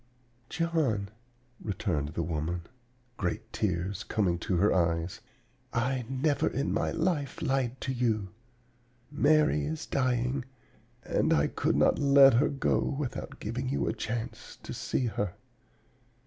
[0.49, 1.09] "'John,'
[1.63, 2.63] returned the woman,
[3.17, 5.19] great tears coming to her eyes,
[5.73, 8.29] 'I never in my life lied to you.
[9.11, 10.43] Mary is dying,
[11.03, 15.35] and I could not let her go without giving you a chance to see her.